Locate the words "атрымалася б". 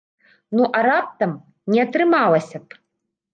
1.85-2.81